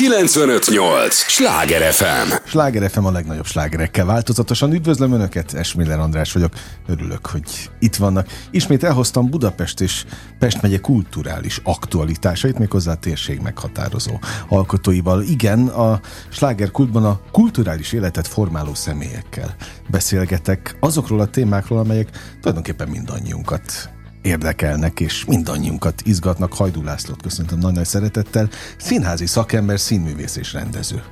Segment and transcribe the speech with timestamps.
[0.00, 1.14] 958!
[1.14, 2.32] Sláger FM!
[2.44, 4.72] Sláger FM a legnagyobb slágerekkel változatosan.
[4.72, 6.52] Üdvözlöm Önöket, Esmiller András vagyok.
[6.86, 8.26] Örülök, hogy itt vannak.
[8.50, 10.04] Ismét elhoztam Budapest és
[10.38, 14.18] Pest megye kulturális aktualitásait, méghozzá a térség meghatározó
[14.48, 15.22] alkotóival.
[15.22, 19.54] Igen, a slágerkultban a kulturális életet formáló személyekkel
[19.90, 22.08] beszélgetek azokról a témákról, amelyek
[22.40, 23.90] tulajdonképpen mindannyiunkat
[24.22, 26.52] érdekelnek, és mindannyiunkat izgatnak.
[26.54, 28.48] Hajdú Lászlót köszöntöm nagy-nagy szeretettel,
[28.78, 31.02] színházi szakember, színművész és rendező,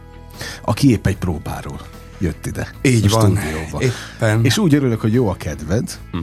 [0.64, 1.80] aki épp egy próbáról
[2.18, 2.68] jött ide.
[2.82, 3.80] Így a van, stúdióba.
[3.82, 4.44] éppen.
[4.44, 6.22] És úgy örülök, hogy jó a kedved, Mhm.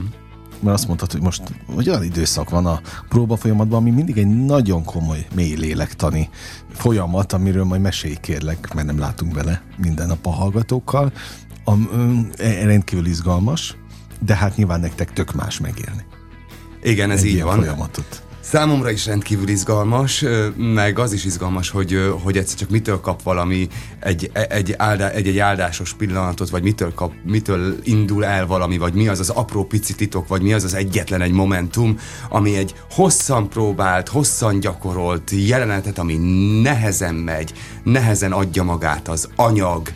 [0.60, 1.42] mert azt mondtad, hogy most
[1.74, 6.28] hogy olyan időszak van a próba folyamatban, ami mindig egy nagyon komoly, mély lélektani
[6.72, 11.12] folyamat, amiről majd mesélj kérlek, mert nem látunk bele minden nap a hallgatókkal.
[11.64, 12.12] A, ö,
[12.64, 13.76] rendkívül izgalmas,
[14.20, 16.04] de hát nyilván nektek tök más megélni.
[16.86, 17.58] Igen, ez egy így van.
[17.58, 18.22] folyamatot.
[18.40, 20.24] Számomra is rendkívül izgalmas,
[20.56, 23.68] meg az is izgalmas, hogy, hogy egyszer csak mitől kap valami
[24.00, 28.94] egy, egy, áldá, egy, egy áldásos pillanatot, vagy mitől, kap, mitől indul el valami, vagy
[28.94, 32.74] mi az az apró pici titok, vagy mi az az egyetlen egy momentum, ami egy
[32.90, 36.16] hosszan próbált, hosszan gyakorolt jelenetet, ami
[36.62, 39.88] nehezen megy, nehezen adja magát az anyag,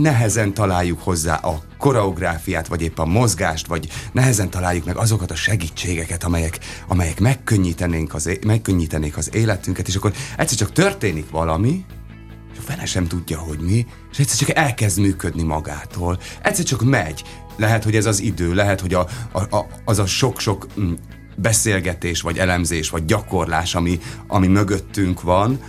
[0.00, 6.24] nehezen találjuk hozzá a koreográfiát, vagy épp mozgást, vagy nehezen találjuk meg azokat a segítségeket,
[6.24, 11.84] amelyek, amelyek megkönnyítenénk az, é- megkönnyítenék az életünket, és akkor egyszer csak történik valami,
[12.52, 16.18] és a fene sem tudja, hogy mi, és egyszer csak elkezd működni magától.
[16.42, 17.24] Egyszer csak megy.
[17.56, 20.92] Lehet, hogy ez az idő, lehet, hogy a, a, a, az a sok-sok mm,
[21.36, 25.60] beszélgetés, vagy elemzés, vagy gyakorlás, ami, ami mögöttünk van,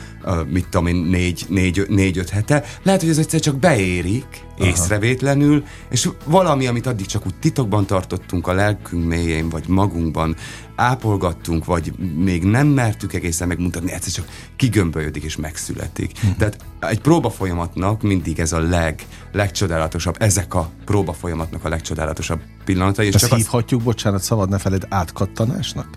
[0.50, 4.70] mit tudom én, négy, négy, négy-öt hete, lehet, hogy ez egyszer csak beérik, Aha.
[4.70, 10.36] észrevétlenül, és valami, amit addig csak úgy titokban tartottunk a lelkünk mélyén, vagy magunkban
[10.76, 16.20] ápolgattunk, vagy még nem mertük egészen megmutatni, egyszer csak kigömbölyödik és megszületik.
[16.20, 16.28] Hm.
[16.38, 22.42] Tehát egy próba folyamatnak mindig ez a leg, legcsodálatosabb, ezek a próba folyamatnak a legcsodálatosabb
[22.66, 23.08] pillanatai.
[23.08, 25.88] És Ezt csak azt, hívhatjuk, bocsánat, szabad ne feled, átkattanásnak?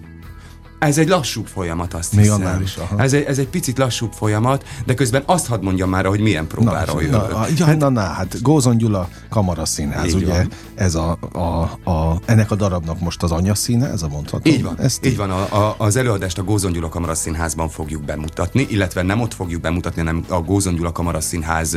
[0.80, 2.40] Ez egy lassúbb folyamat, azt Még hiszem.
[2.40, 3.02] annál is, aha.
[3.02, 6.46] ez, egy, ez egy picit lassúbb folyamat, de közben azt hadd mondjam már, hogy milyen
[6.46, 7.30] próbáról jövök.
[7.30, 10.50] na, ja, na, na, hát Gózon Gyula Kamaraszínház, ugye van.
[10.74, 14.52] ez a, a, a, ennek a darabnak most az anyaszínház, a mondhatom?
[14.52, 15.30] Így van, Ezt így van.
[15.30, 20.02] A, a, az előadást a Gózon Gyula Kamaraszínházban fogjuk bemutatni, illetve nem ott fogjuk bemutatni,
[20.02, 21.76] hanem a Gózon Gyula Kamaraszínház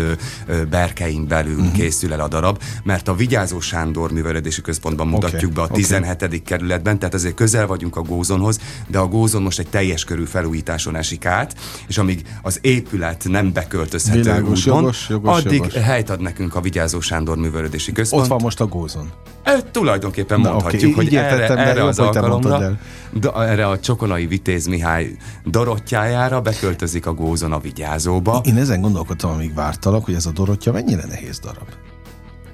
[0.70, 1.72] berkein belül uh-huh.
[1.72, 5.82] készül el a darab, mert a Vigyázó Sándor Művelődési Központban mutatjuk be a oké.
[5.82, 6.44] 17.
[6.44, 8.60] kerületben, tehát azért közel vagyunk a Gózonhoz,
[8.94, 11.56] de a Gózon most egy teljes körű felújításon esik át,
[11.88, 15.74] és amíg az épület nem beköltözhető Világos, úgymond, jogos, jogos, addig jogos.
[15.74, 18.24] helyt ad nekünk a Vigyázó Sándor Művelődési Központ.
[18.24, 19.12] Ott van most a Gózon.
[19.44, 22.78] E, tulajdonképpen Na, mondhatjuk, oké, hogy így értettem, erre, erre jobb, az alkalomra,
[23.12, 25.16] de erre a Csokonai Vitéz Mihály
[25.46, 28.42] Dorottjájára beköltözik a Gózon a Vigyázóba.
[28.46, 31.68] Én ezen gondolkodtam, amíg vártalak, hogy ez a Dorottya mennyire nehéz darab.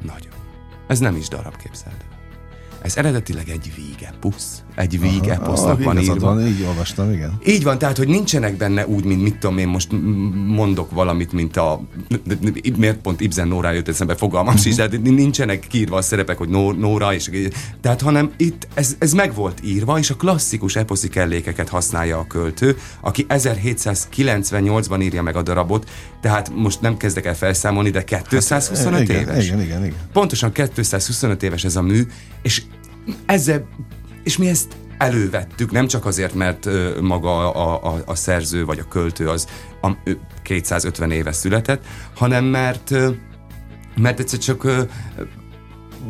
[0.01, 0.33] Nagyon.
[0.87, 1.95] Ez nem is darab, képzeld.
[1.99, 2.17] el.
[2.81, 6.19] Ez eredetileg egy vígepusz, egy vígeposznak Ah, van írva.
[6.19, 7.39] Van, így olvastam, igen.
[7.45, 9.91] Így van, tehát, hogy nincsenek benne úgy, mint mit tudom én, most
[10.47, 11.81] mondok valamit, mint a...
[12.77, 14.61] Miért pont Ibsen Nóra jött eszembe, fogalmam uh-huh.
[14.61, 17.29] sincs, tehát nincsenek kiírva a szerepek, hogy Nó- Nóra, és,
[17.81, 22.27] tehát hanem itt ez, ez meg volt írva, és a klasszikus eposzi kellékeket használja a
[22.27, 25.89] költő, aki 1798-ban írja meg a darabot,
[26.21, 29.45] tehát most nem kezdek el felszámolni, de 225 Hát, igen, éves.
[29.45, 29.97] Igen, igen, igen.
[30.13, 32.07] Pontosan 225 éves ez a mű,
[32.41, 32.61] és
[33.25, 33.67] ezzel,
[34.23, 36.69] és mi ezt elővettük, nem csak azért, mert
[37.01, 39.47] maga a, a, a szerző vagy a költő az
[39.81, 40.11] a, ö,
[40.43, 41.85] 250 éve született,
[42.15, 42.91] hanem mert
[43.95, 44.67] mert egyszer csak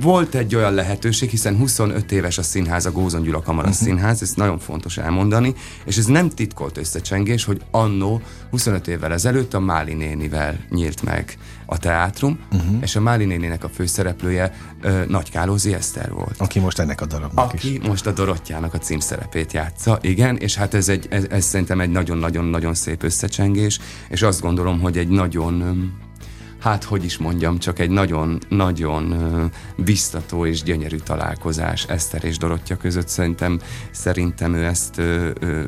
[0.01, 3.83] volt egy olyan lehetőség, hiszen 25 éves a színház, a Gózon Gyula Kamara uh-huh.
[3.83, 5.53] Színház, ez nagyon fontos elmondani,
[5.85, 11.38] és ez nem titkolt összecsengés, hogy annó 25 évvel ezelőtt a Máli nénivel nyílt meg
[11.65, 12.77] a teátrum, uh-huh.
[12.81, 16.35] és a Máli néninek a főszereplője ö, Nagy Kálózi Eszter volt.
[16.38, 17.63] Aki most ennek a darabnak is.
[17.63, 21.81] Aki most a Dorottyának a címszerepét játsza, igen, és hát ez, egy, ez, ez szerintem
[21.81, 25.91] egy nagyon-nagyon-nagyon szép összecsengés, és azt gondolom, hogy egy nagyon,
[26.59, 29.15] hát hogy is mondjam, csak egy nagyon-nagyon
[29.77, 33.07] biztató és gyönyörű találkozás Eszter és Dorottya között.
[33.07, 33.59] Szerintem,
[33.91, 35.63] szerintem ő ezt ö, ö,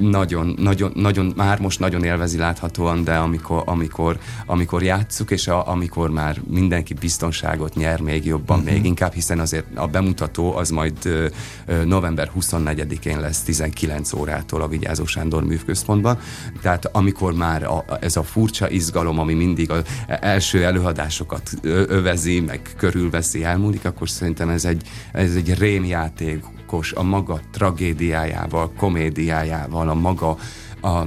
[0.00, 5.68] nagyon, nagyon, nagyon, már most nagyon élvezi láthatóan, de amikor, amikor, amikor játsszuk, és a,
[5.68, 8.72] amikor már mindenki biztonságot nyer még jobban, uh-huh.
[8.72, 11.26] még inkább, hiszen azért a bemutató az majd ö,
[11.66, 16.18] ö, november 24-én lesz 19 órától a Vigyázó Sándor művközpontban,
[16.62, 22.74] tehát amikor már a, ez a furcsa izgalom, ami mindig az első előadásokat övezi, meg
[22.76, 29.94] körülveszi, elmúlik, akkor szerintem ez egy, ez egy rémjáték, játékos a maga tragédiájával, komédiájával, a
[29.94, 30.36] maga
[30.82, 31.06] a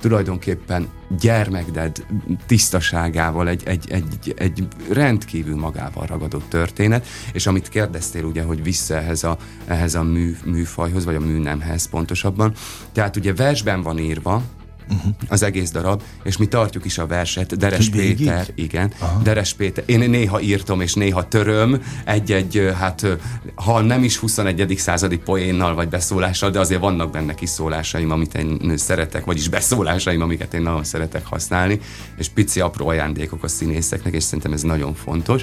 [0.00, 0.88] tulajdonképpen
[1.18, 2.04] gyermekded
[2.46, 8.94] tisztaságával egy, egy, egy, egy rendkívül magával ragadott történet, és amit kérdeztél ugye, hogy vissza
[8.94, 9.36] ehhez a,
[9.66, 12.54] ehhez a mű, műfajhoz, vagy a műnemhez pontosabban.
[12.92, 14.42] Tehát ugye versben van írva,
[14.90, 15.12] uh-huh.
[15.28, 17.56] az egész darab, és mi tartjuk is a verset.
[17.56, 18.16] Deres Végig?
[18.16, 18.92] Péter, igen.
[18.98, 19.20] Aha.
[19.22, 19.84] Deres Péter.
[19.86, 23.06] Én néha írtam, és néha töröm egy-egy, hát
[23.54, 24.74] ha nem is 21.
[24.78, 30.54] századi poénnal vagy beszólással, de azért vannak benne kiszólásaim, amit én szeretek, vagyis beszólásaim, amiket
[30.54, 31.80] én nagyon szeretek használni,
[32.18, 35.42] és pici apró ajándékok a színészeknek, és szerintem ez nagyon fontos.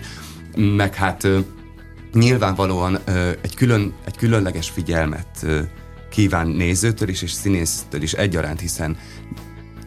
[0.56, 1.28] Meg hát
[2.14, 3.00] nyilvánvalóan
[3.42, 5.46] egy, külön, egy különleges figyelmet
[6.18, 8.98] kíván nézőtől is és színésztől is egyaránt, hiszen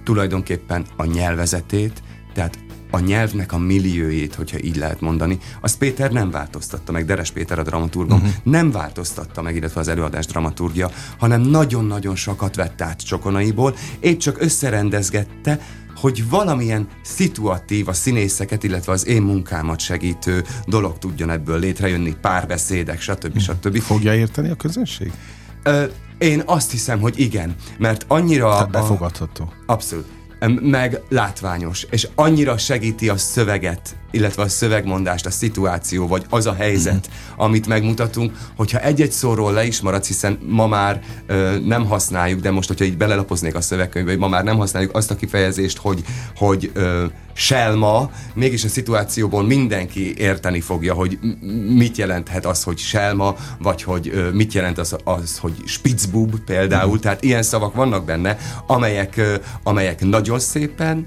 [0.05, 2.03] tulajdonképpen a nyelvezetét,
[2.35, 2.59] tehát
[2.91, 7.59] a nyelvnek a milliójét, hogyha így lehet mondani, az Péter nem változtatta meg, Deres Péter
[7.59, 8.33] a dramaturgom uh-huh.
[8.43, 14.41] nem változtatta meg, illetve az előadás dramaturgia, hanem nagyon-nagyon sokat vett át csokonaiból, épp csak
[14.41, 15.61] összerendezgette,
[15.97, 23.01] hogy valamilyen szituatív a színészeket, illetve az én munkámat segítő dolog tudjon ebből létrejönni, párbeszédek,
[23.01, 23.39] stb.
[23.39, 23.79] stb.
[23.79, 25.13] Fogja érteni a közönség?
[25.63, 25.85] Ö,
[26.21, 28.51] én azt hiszem, hogy igen, mert annyira...
[28.51, 29.53] Tehát befogadható.
[29.67, 30.07] A, abszolút
[30.61, 36.55] meg látványos, és annyira segíti a szöveget, illetve a szövegmondást, a szituáció, vagy az a
[36.55, 37.35] helyzet, mm-hmm.
[37.37, 42.51] amit megmutatunk, hogyha egy-egy szóról le is maradsz, hiszen ma már ö, nem használjuk, de
[42.51, 46.03] most, hogyha így belelapoznék a szövegkönyvbe, hogy ma már nem használjuk azt a kifejezést, hogy,
[46.37, 51.19] hogy ö, selma, mégis a szituációból mindenki érteni fogja, hogy
[51.69, 56.97] mit jelenthet az, hogy selma, vagy hogy ö, mit jelent az, az hogy spitzbub például,
[56.97, 57.01] mm.
[57.01, 58.37] tehát ilyen szavak vannak benne,
[58.67, 61.07] amelyek, ö, amelyek nagyon szépen,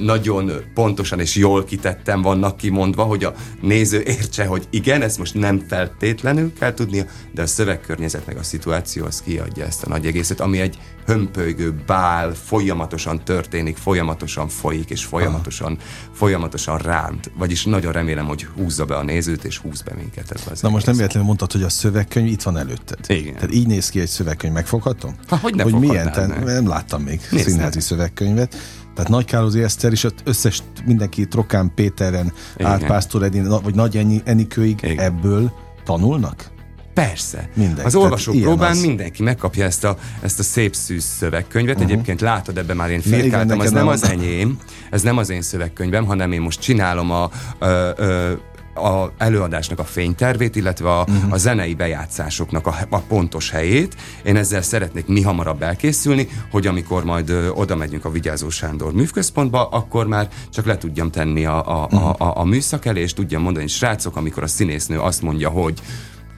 [0.00, 5.34] nagyon pontosan és jól kitettem vannak kimondva, hogy a néző értse, hogy igen, ezt most
[5.34, 10.06] nem feltétlenül kell tudnia, de a szövegkörnyezet meg a szituáció az kiadja ezt a nagy
[10.06, 15.78] egészet, ami egy hömpölygő bál, folyamatosan történik, folyamatosan folyik, és folyamatosan,
[16.12, 17.30] folyamatosan ránt.
[17.38, 20.68] Vagyis nagyon remélem, hogy húzza be a nézőt, és húz be minket ebbe az Na
[20.68, 22.98] most nem véletlenül mondtad, hogy a szövegkönyv itt van előtted.
[23.06, 23.34] Igen.
[23.34, 25.14] Tehát így néz ki egy szövegkönyv, megfoghatom?
[25.28, 28.56] Ha, hogy nem hogy milyen, te, nem láttam még Nézd színházi szövegkönyvet.
[29.00, 34.22] Tehát Nagy Kálozi Eszter és az összes mindenki Trokán Péteren, át Pásztor Edin, vagy Nagy
[34.24, 34.98] Enikőig Igen.
[34.98, 35.52] ebből
[35.84, 36.50] tanulnak?
[36.94, 37.48] Persze.
[37.54, 37.84] Mindenki.
[37.84, 38.80] Az olvasópróbán az...
[38.80, 41.74] mindenki megkapja ezt a, ezt a szép szűz szövegkönyvet.
[41.76, 41.90] Uh-huh.
[41.90, 44.58] Egyébként látod, ebben már én firkáltam, ez nem az enyém,
[44.90, 48.38] ez nem az én szövegkönyvem, hanem én most csinálom a, a, a
[48.74, 51.32] a előadásnak a fénytervét, illetve a, uh-huh.
[51.32, 53.96] a zenei bejátszásoknak a, a pontos helyét.
[54.24, 58.92] Én ezzel szeretnék mi hamarabb elkészülni, hogy amikor majd ö, oda megyünk a Vigyázó Sándor
[58.92, 62.20] művközpontba, akkor már csak le tudjam tenni a, a, uh-huh.
[62.20, 65.80] a, a, műszak elé, és tudjam mondani, srácok, amikor a színésznő azt mondja, hogy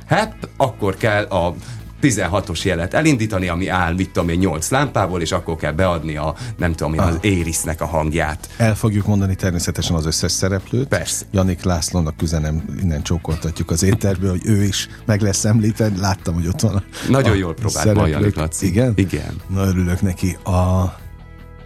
[0.07, 1.55] Hepp, akkor kell a
[2.03, 6.35] 16-os jelet elindítani, ami áll, mit tudom én, 8 lámpából, és akkor kell beadni a,
[6.57, 7.25] nem tudom én, az ah.
[7.25, 8.49] Érisnek a hangját.
[8.57, 10.89] El fogjuk mondani természetesen az összes szereplőt.
[10.89, 11.25] Persze.
[11.31, 15.91] Janik Lászlónak üzenem, innen csókoltatjuk az éterből, hogy ő is meg lesz említve.
[15.99, 18.67] Láttam, hogy ott van a Nagyon a jól próbált ma Janik Laci.
[18.67, 18.93] Igen?
[18.97, 19.41] Igen.
[19.49, 20.37] Na, örülök neki.
[20.45, 20.95] A...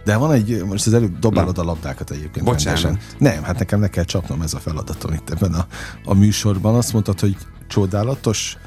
[0.03, 2.45] De van egy, most az előbb dobálod a labdákat egyébként.
[2.45, 2.81] Bocsánat.
[2.81, 3.07] Rendesen.
[3.17, 5.67] Nem, hát nekem ne kell csapnom ez a feladatom itt ebben a,
[6.05, 6.75] a műsorban.
[6.75, 7.37] Azt mondtad, hogy
[7.67, 8.57] csodálatos,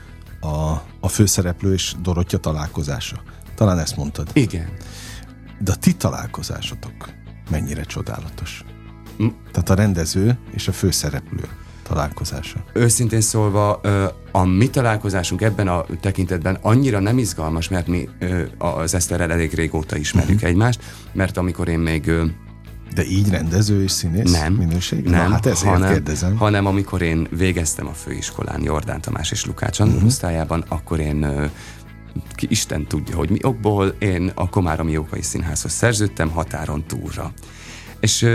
[0.41, 3.23] a, a főszereplő és Dorottya találkozása.
[3.55, 4.29] Talán ezt mondtad.
[4.33, 4.69] Igen.
[5.59, 6.93] De a ti találkozásotok
[7.51, 8.65] mennyire csodálatos.
[9.23, 9.29] Mm.
[9.53, 11.49] Tehát a rendező és a főszereplő
[11.83, 12.65] találkozása.
[12.73, 13.81] Őszintén szólva,
[14.33, 18.09] a mi találkozásunk ebben a tekintetben annyira nem izgalmas, mert mi
[18.59, 20.49] az Eszterrel elég régóta ismerjük uh-huh.
[20.49, 22.11] egymást, mert amikor én még
[22.95, 25.05] de így rendező és színész nem, minőség?
[25.05, 26.37] Nem, Na, hát ezért hanem, kérdezem.
[26.37, 30.05] hanem amikor én végeztem a főiskolán Jordán Tamás és Lukács uh-huh.
[30.05, 31.51] osztályában, akkor én
[32.35, 37.33] ki Isten tudja, hogy mi okból én a Komáromi Jókai Színházhoz szerződtem határon túlra.
[38.01, 38.27] És,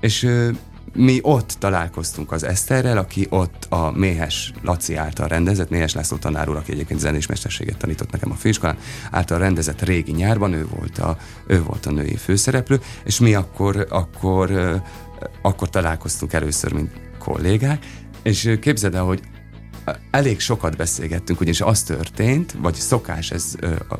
[0.00, 0.28] és
[0.94, 6.48] mi ott találkoztunk az Eszterrel, aki ott a Méhes Laci által rendezett, Méhes László tanár
[6.48, 8.76] úr, aki egyébként zenés mesterséget tanított nekem a főiskolán,
[9.10, 11.16] által rendezett régi nyárban, ő volt a,
[11.46, 14.80] ő volt a női főszereplő, és mi akkor, akkor,
[15.42, 17.86] akkor találkoztunk először, mint kollégák,
[18.22, 19.20] és képzeld el, hogy
[20.10, 23.54] elég sokat beszélgettünk, ugyanis az történt, vagy szokás ez
[23.88, 23.94] a,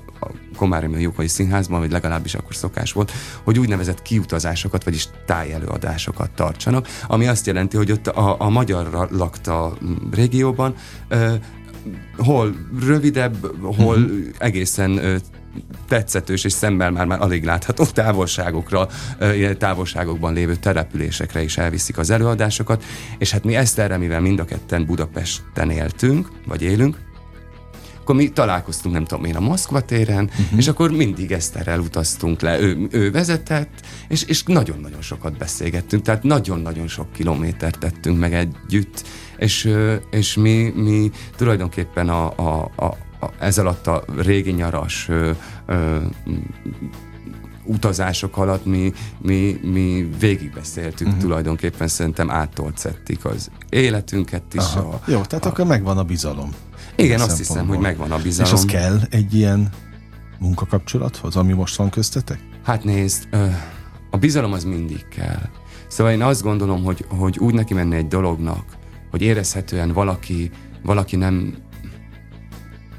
[0.57, 7.27] Komáromi Jókai Színházban, vagy legalábbis akkor szokás volt, hogy úgynevezett kiutazásokat, vagyis tájelőadásokat tartsanak, ami
[7.27, 9.79] azt jelenti, hogy ott a, a magyar lakta
[10.11, 10.75] régióban
[12.17, 14.19] hol rövidebb, hol uh-huh.
[14.39, 15.21] egészen
[15.89, 18.89] tetszetős és szemmel már, már alig látható távolságokra,
[19.59, 22.85] távolságokban lévő településekre is elviszik az előadásokat,
[23.19, 27.07] és hát mi ezt erre, mivel mind a ketten Budapesten éltünk, vagy élünk,
[28.09, 30.59] akkor mi találkoztunk, nem tudom én, a Moszkva téren, uh-huh.
[30.59, 36.23] és akkor mindig Eszterrel utaztunk le, ő, ő vezetett, és, és nagyon-nagyon sokat beszélgettünk, tehát
[36.23, 39.05] nagyon-nagyon sok kilométert tettünk meg együtt,
[39.37, 39.71] és,
[40.11, 42.97] és mi, mi tulajdonképpen a, a, a, a,
[43.39, 45.31] ez alatt a régi nyaras ö,
[45.67, 45.99] ö,
[47.65, 51.23] utazások alatt mi, mi, mi végigbeszéltük uh-huh.
[51.23, 54.75] tulajdonképpen, szerintem áttolcettik az életünket is.
[54.75, 56.51] A, Jó, tehát a, akkor megvan a bizalom.
[56.97, 58.53] Igen, azt hiszem, hogy megvan a bizalom.
[58.53, 59.69] És az kell egy ilyen
[60.39, 62.39] munkakapcsolathoz, ami most van köztetek?
[62.65, 63.29] Hát nézd,
[64.11, 65.49] a bizalom az mindig kell.
[65.89, 68.65] Szóval én azt gondolom, hogy, hogy úgy neki menni egy dolognak,
[69.11, 70.51] hogy érezhetően valaki,
[70.83, 71.55] valaki nem...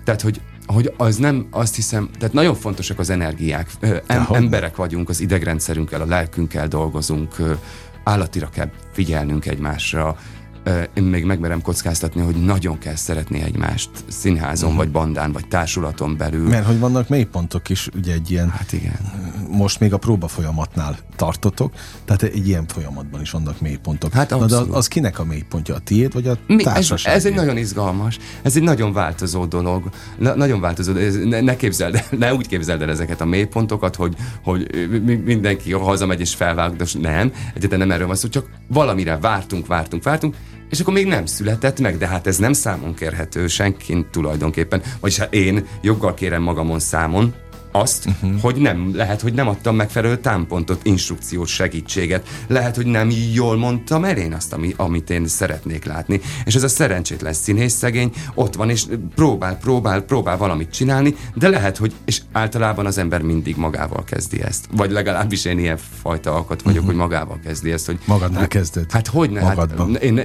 [0.09, 3.69] Tehát, hogy hogy az nem, azt hiszem, tehát nagyon fontosak az energiák.
[3.79, 7.35] Em, emberek vagyunk, az idegrendszerünkkel, a lelkünkkel dolgozunk,
[8.03, 10.17] állatira kell figyelnünk egymásra,
[10.93, 14.83] én még megmerem kockáztatni, hogy nagyon kell szeretni egymást színházon, uh-huh.
[14.83, 16.47] vagy bandán, vagy társulaton belül.
[16.47, 18.49] Mert hogy vannak mélypontok is, ugye egy ilyen...
[18.49, 18.99] Hát igen.
[19.49, 21.73] Most még a próba folyamatnál tartotok,
[22.05, 24.13] tehát egy ilyen folyamatban is vannak mélypontok.
[24.13, 25.75] Hát Na, de az, az kinek a mélypontja?
[25.75, 27.13] A tiéd, vagy a Mi, társaság?
[27.13, 29.89] Ez, ez egy nagyon izgalmas, ez egy nagyon változó dolog.
[30.17, 34.15] Na, nagyon változó, ne, ne képzeld el, ne úgy képzeld el ezeket a mélypontokat, hogy,
[34.43, 34.89] hogy
[35.23, 40.03] mindenki hazamegy és felvág, de nem, egyáltalán nem erről van szó, csak valamire vártunk, vártunk,
[40.03, 40.35] vártunk,
[40.69, 44.81] és akkor még nem született meg, de hát ez nem számon kérhető senkin tulajdonképpen.
[44.99, 47.33] Vagyis hát én joggal kérem magamon számon,
[47.71, 48.41] azt, uh-huh.
[48.41, 52.27] hogy nem, lehet, hogy nem adtam megfelelő támpontot, instrukciót, segítséget.
[52.47, 56.21] Lehet, hogy nem jól mondtam el én azt, ami, amit én szeretnék látni.
[56.45, 58.85] És ez a szerencsétlen színész szegény ott van, és
[59.15, 64.41] próbál, próbál, próbál valamit csinálni, de lehet, hogy, és általában az ember mindig magával kezdi
[64.41, 64.65] ezt.
[64.71, 66.85] Vagy legalábbis én ilyen fajta alkat vagyok, uh-huh.
[66.85, 67.85] hogy magával kezdi ezt.
[67.85, 68.91] Hogy, Magadnál kezded.
[68.91, 69.41] Hát hogy ne?
[69.41, 70.23] Hát, én ne,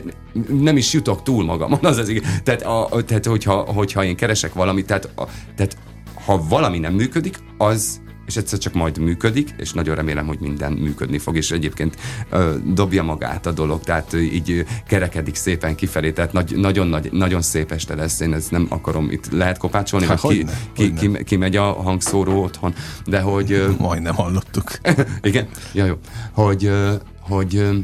[0.61, 2.29] nem is jutok túl magamon, az az igaz.
[2.43, 5.25] Tehát, a, tehát hogyha, hogyha én keresek valamit, tehát, a,
[5.57, 5.77] tehát
[6.25, 10.73] ha valami nem működik, az és egyszer csak majd működik, és nagyon remélem, hogy minden
[10.73, 11.97] működni fog, és egyébként
[12.31, 16.87] ö, dobja magát a dolog, tehát ö, így ö, kerekedik szépen kifelé, tehát nagy, nagyon,
[16.87, 20.93] nagy, nagyon szép este lesz, én ezt nem akarom, itt lehet kopácsolni, hát, ki, ki,
[20.93, 22.75] ki, ki, ki megy a hangszóró otthon,
[23.07, 23.53] de hogy...
[23.53, 24.71] Ö, Majdnem hallottuk.
[25.23, 25.49] igen?
[25.73, 25.95] Ja, jó.
[26.33, 27.77] Hogy, ö, hogy ö,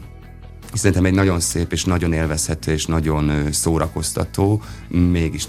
[0.73, 5.45] szerintem egy nagyon szép és nagyon élvezhető és nagyon szórakoztató, mégis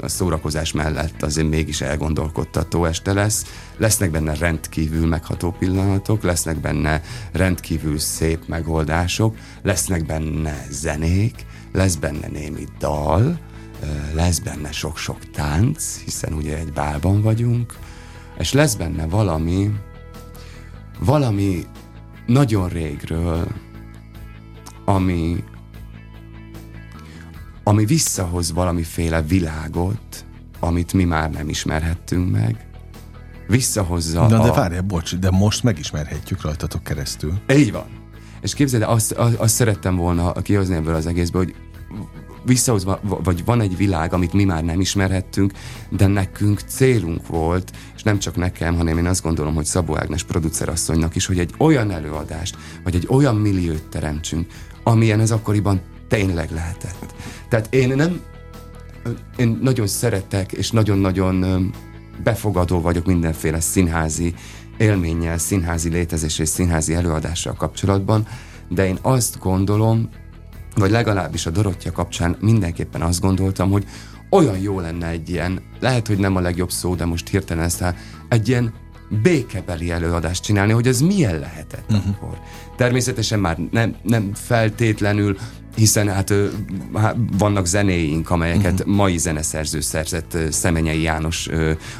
[0.00, 3.44] a szórakozás mellett azért mégis elgondolkodtató este lesz.
[3.76, 7.02] Lesznek benne rendkívül megható pillanatok, lesznek benne
[7.32, 13.38] rendkívül szép megoldások, lesznek benne zenék, lesz benne némi dal,
[14.14, 17.78] lesz benne sok-sok tánc, hiszen ugye egy bálban vagyunk,
[18.38, 19.70] és lesz benne valami,
[20.98, 21.66] valami
[22.26, 23.46] nagyon régről,
[24.84, 25.44] ami,
[27.64, 30.24] ami visszahoz valamiféle világot,
[30.60, 32.66] amit mi már nem ismerhettünk meg,
[33.48, 34.42] visszahozza de, a...
[34.42, 37.32] de várjál, bocs, de most megismerhetjük rajtatok keresztül.
[37.54, 37.86] Így van.
[38.40, 41.54] És képzeld, azt, azt, azt szerettem volna kihozni ebből az egészből, hogy
[42.44, 45.52] visszahozva, vagy van egy világ, amit mi már nem ismerhettünk,
[45.88, 50.24] de nekünk célunk volt, és nem csak nekem, hanem én azt gondolom, hogy Szabó Ágnes
[50.24, 54.46] producerasszonynak is, hogy egy olyan előadást, vagy egy olyan milliót teremtsünk,
[54.82, 55.80] amilyen ez akkoriban
[56.12, 57.14] tényleg lehetett.
[57.48, 58.20] Tehát én nem,
[59.36, 61.70] én nagyon szeretek, és nagyon-nagyon
[62.24, 64.34] befogadó vagyok mindenféle színházi
[64.78, 68.26] élménnyel, színházi létezés és színházi előadással kapcsolatban,
[68.68, 70.08] de én azt gondolom,
[70.74, 73.84] vagy legalábbis a Dorottya kapcsán mindenképpen azt gondoltam, hogy
[74.30, 77.84] olyan jó lenne egy ilyen, lehet, hogy nem a legjobb szó, de most hirtelen ezt
[78.28, 78.72] egy ilyen
[79.22, 82.08] békebeli előadást csinálni, hogy ez milyen lehetett uh-huh.
[82.08, 82.38] akkor.
[82.76, 85.36] Természetesen már nem, nem feltétlenül
[85.74, 86.34] hiszen hát
[87.38, 88.94] vannak zenéink, amelyeket uh-huh.
[88.94, 91.48] mai zeneszerző szerzett Szemenyei János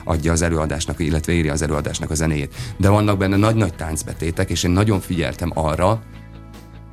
[0.04, 2.54] adja az előadásnak, illetve írja az előadásnak a zenéjét.
[2.76, 6.02] De vannak benne nagy-nagy táncbetétek, és én nagyon figyeltem arra,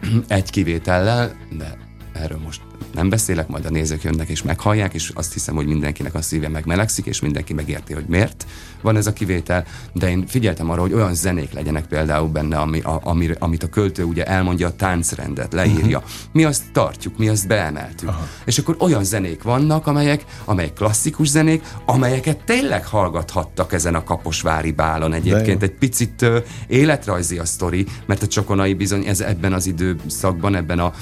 [0.27, 1.88] egy kivétellel, de
[2.19, 2.61] erről most
[2.93, 6.47] nem beszélek, majd a nézők jönnek és meghallják, és azt hiszem, hogy mindenkinek a szíve
[6.47, 8.45] megmelegszik, és mindenki megérti, hogy miért
[8.81, 12.79] van ez a kivétel, de én figyeltem arra, hogy olyan zenék legyenek például benne, ami,
[12.79, 15.97] a, ami, amit a költő ugye elmondja a táncrendet, leírja.
[15.97, 16.13] Uh-huh.
[16.31, 18.09] Mi azt tartjuk, mi azt beemeltük.
[18.09, 18.27] Aha.
[18.45, 24.71] És akkor olyan zenék vannak, amelyek, amelyek klasszikus zenék, amelyeket tényleg hallgathattak ezen a Kaposvári
[24.71, 25.63] bálon egyébként.
[25.63, 30.79] Egy picit uh, életrajzi a sztori, mert a Csokonai bizony ez ebben az időszakban, ebben
[30.79, 30.93] a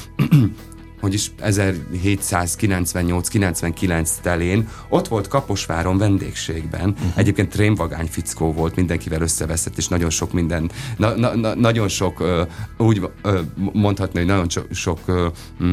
[1.00, 6.90] hogy is 1798-99 telén ott volt Kaposváron vendégségben.
[6.90, 7.12] Uh-huh.
[7.16, 12.20] Egyébként trémvagány fickó volt, mindenkivel összeveszett, és nagyon sok minden, na, na, na, nagyon sok,
[12.20, 13.40] uh, úgy uh,
[13.74, 15.26] mondhatni, hogy nagyon so, sok, uh,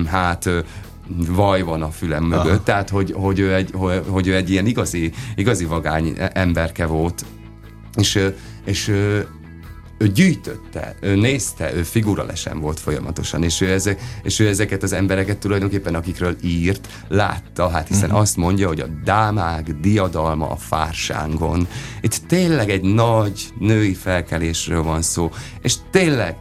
[0.06, 0.48] hát
[1.16, 2.62] vaj van a fülem mögött, Aha.
[2.62, 7.24] tehát hogy, hogy, ő egy, hogy, hogy ő egy ilyen igazi, igazi vagány emberke volt,
[7.96, 8.28] és,
[8.64, 8.92] és
[9.98, 14.92] ő gyűjtötte, ő nézte, ő figuralesen volt folyamatosan, és ő, ezek, és ő ezeket az
[14.92, 18.20] embereket tulajdonképpen, akikről írt, látta, hát hiszen uh-huh.
[18.20, 21.68] azt mondja, hogy a dámák diadalma a fársángon.
[22.00, 25.30] Itt tényleg egy nagy női felkelésről van szó,
[25.62, 26.36] és tényleg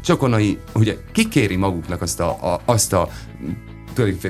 [0.00, 3.08] Csokonai, ugye kikéri maguknak azt a, a, azt a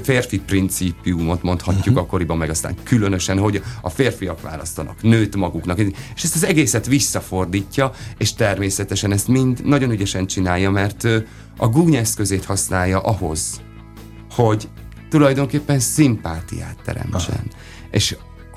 [0.02, 2.02] férfi principiumot mondhatjuk uh-huh.
[2.02, 5.78] akkoriban, meg aztán különösen, hogy a férfiak választanak nőt maguknak,
[6.14, 11.08] és ezt az egészet visszafordítja, és természetesen ezt mind nagyon ügyesen csinálja, mert
[11.56, 13.60] a gúnyeszközét használja ahhoz,
[14.30, 14.68] hogy
[15.08, 17.44] tulajdonképpen szimpátiát teremtsen.
[17.50, 17.60] Aha.
[17.90, 18.16] És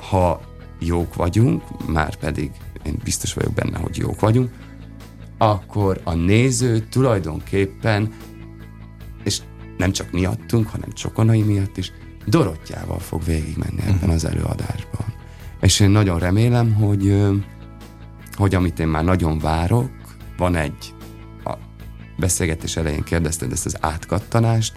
[0.09, 0.41] ha
[0.79, 2.51] jók vagyunk, már pedig
[2.85, 4.49] én biztos vagyok benne, hogy jók vagyunk,
[5.37, 8.13] akkor a néző tulajdonképpen,
[9.81, 11.91] nem csak miattunk, hanem Csokonai miatt is,
[12.25, 15.05] Dorottyával fog végigmenni ebben az előadásban.
[15.61, 17.21] És én nagyon remélem, hogy,
[18.33, 19.89] hogy amit én már nagyon várok,
[20.37, 20.93] van egy,
[21.43, 21.53] a
[22.17, 24.75] beszélgetés elején kérdezted ezt az átkattanást,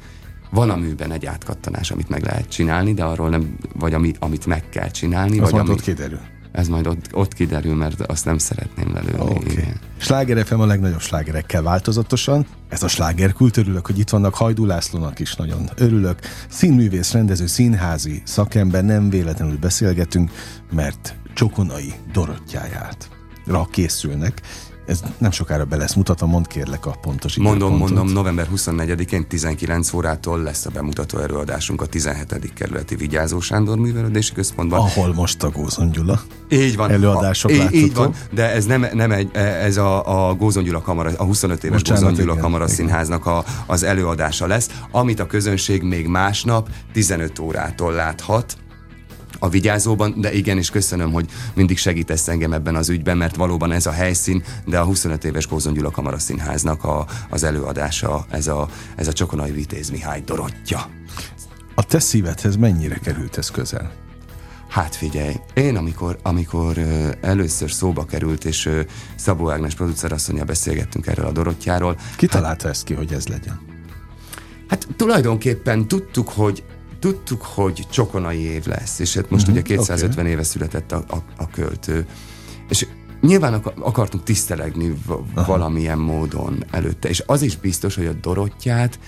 [0.51, 4.47] van a műben egy átkattanás, amit meg lehet csinálni, de arról nem, vagy ami, amit
[4.47, 5.39] meg kell csinálni.
[5.39, 6.21] Az vagy amit, kiderül.
[6.55, 9.19] Ez majd ott, ott kiderül, mert azt nem szeretném lelőni.
[9.19, 9.73] Okay.
[9.97, 12.47] Sláger FM a legnagyobb slágerekkel változatosan.
[12.69, 16.19] Ez a slágerkult, örülök, hogy itt vannak Hajdú Lászlónak is nagyon örülök.
[16.49, 20.31] Színművész, rendező, színházi szakember, nem véletlenül beszélgetünk,
[20.73, 23.09] mert Csokonai Dorottyáját
[23.47, 24.41] ra készülnek,
[24.87, 29.93] ez nem sokára be lesz mutatva, mond kérlek a pontos Mondom, mondom, november 24-én 19
[29.93, 32.53] órától lesz a bemutató előadásunk a 17.
[32.55, 34.79] kerületi Vigyázó Sándor Művelődési Központban.
[34.79, 38.87] Ahol most a Gózon Gyula így van, előadások a, így, így van, de ez nem,
[38.93, 42.43] nem egy, ez a, a Gózon Gyula Kamara, a 25 éves Bocsánat, Gózon Gyula igen,
[42.45, 42.77] Kamara igen.
[42.77, 48.57] Színháznak a, az előadása lesz, amit a közönség még másnap 15 órától láthat,
[49.45, 53.87] a vigyázóban, de igenis köszönöm, hogy mindig segítesz engem ebben az ügyben, mert valóban ez
[53.87, 58.69] a helyszín, de a 25 éves Gózon Gyula Kamara Színháznak a, az előadása, ez a,
[58.97, 60.89] ez a Csokonai Vitéz Mihály Dorottya.
[61.75, 63.93] A te szívedhez mennyire került ez közel?
[64.69, 66.79] Hát figyelj, én amikor, amikor
[67.21, 68.71] először szóba került, és
[69.17, 71.97] Szabó Ágnes producerasszonya beszélgettünk erről a Dorottyáról.
[72.17, 73.61] Ki találta hát, ezt ki, hogy ez legyen?
[74.69, 76.65] Hát tulajdonképpen tudtuk, hogy
[77.05, 80.31] tudtuk, hogy csokonai év lesz, és hát most uh-huh, ugye 250 okay.
[80.31, 82.07] éve született a, a, a költő,
[82.69, 82.87] és
[83.21, 84.95] nyilván akartunk tisztelegni
[85.35, 88.99] valamilyen módon előtte, és az is biztos, hogy a Dorottyát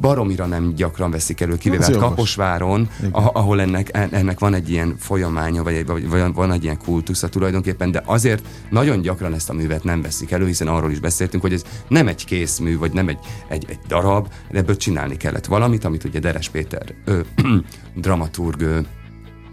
[0.00, 5.62] baromira nem gyakran veszik elő, kivéve hát Kaposváron, ahol ennek, ennek van egy ilyen folyamánya,
[5.62, 9.84] vagy, vagy, vagy van egy ilyen kultusza tulajdonképpen, de azért nagyon gyakran ezt a művet
[9.84, 13.18] nem veszik elő, hiszen arról is beszéltünk, hogy ez nem egy készmű, vagy nem egy,
[13.48, 17.20] egy, egy darab, de ebből csinálni kellett valamit, amit ugye Deres Péter ö,
[17.94, 18.78] dramaturg ö,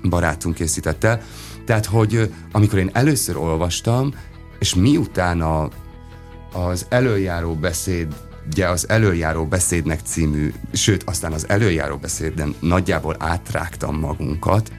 [0.09, 1.21] barátunk készített el.
[1.65, 4.13] Tehát, hogy amikor én először olvastam,
[4.59, 5.69] és miután a,
[6.53, 8.15] az előjáró beszéd
[8.51, 14.71] ugye az előjáró beszédnek című, sőt, aztán az előjáró beszédben nagyjából átrágtam magunkat,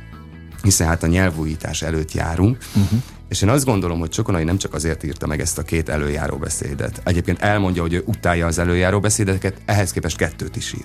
[0.62, 3.02] hiszen hát a nyelvújítás előtt járunk, uh-huh.
[3.28, 6.36] És én azt gondolom, hogy Csokonai nem csak azért írta meg ezt a két előjáró
[6.36, 7.00] beszédet.
[7.04, 10.84] Egyébként elmondja, hogy ő utálja az előjáró beszédeket, ehhez képest kettőt is ír.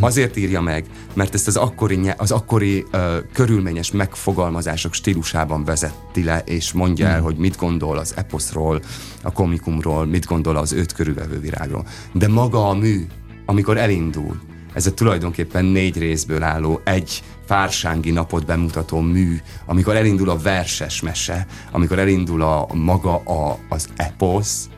[0.00, 6.42] Azért írja meg, mert ezt az akkori, az akkori uh, körülményes megfogalmazások stílusában vezeti le,
[6.44, 7.24] és mondja el, mhm.
[7.24, 8.80] hogy mit gondol az eposzról,
[9.22, 11.86] a komikumról, mit gondol az őt körülvevő virágról.
[12.12, 13.06] De maga a mű,
[13.46, 14.40] amikor elindul,
[14.72, 21.00] ez a tulajdonképpen négy részből álló, egy fársángi napot bemutató mű, amikor elindul a verses
[21.00, 24.68] mese, amikor elindul a maga a, az eposz,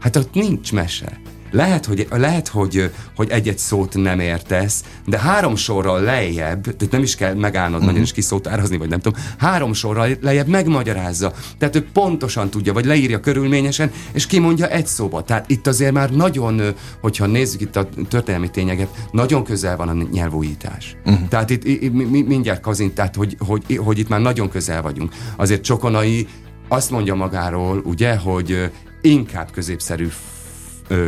[0.00, 1.20] hát ott nincs mese.
[1.52, 7.02] Lehet, hogy, lehet hogy, hogy egy-egy szót nem értesz, de három sorral lejjebb, tehát nem
[7.02, 7.86] is kell megállnod uh-huh.
[7.86, 11.32] nagyon is kiszótározni, vagy nem tudom, három sorral lejjebb megmagyarázza.
[11.58, 15.22] Tehát ő pontosan tudja, vagy leírja körülményesen, és kimondja egy szóba.
[15.22, 20.06] Tehát itt azért már nagyon, hogyha nézzük itt a történelmi tényeket, nagyon közel van a
[20.12, 20.96] nyelvújítás.
[21.04, 21.28] Uh-huh.
[21.28, 21.92] Tehát itt
[22.26, 25.12] mindjárt kazint, tehát hogy, hogy, hogy itt már nagyon közel vagyunk.
[25.36, 26.26] Azért Csokonai
[26.68, 30.08] azt mondja magáról, ugye, hogy inkább középszerű